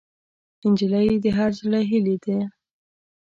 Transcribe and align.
نجلۍ 0.69 1.09
د 1.23 1.25
هر 1.37 1.51
زړه 1.59 1.79
هیلې 1.89 2.17
ده. 2.23 2.37